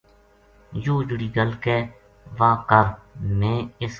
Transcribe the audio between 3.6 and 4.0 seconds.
اس